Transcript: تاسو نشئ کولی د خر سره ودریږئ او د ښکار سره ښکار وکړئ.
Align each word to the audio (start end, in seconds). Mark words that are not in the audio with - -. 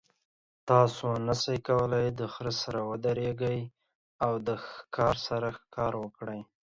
تاسو 0.69 1.05
نشئ 1.27 1.57
کولی 1.67 2.05
د 2.19 2.21
خر 2.33 2.47
سره 2.61 2.79
ودریږئ 2.89 3.59
او 4.25 4.33
د 4.47 4.49
ښکار 4.65 5.15
سره 5.27 5.47
ښکار 5.57 5.93
وکړئ. 6.03 6.41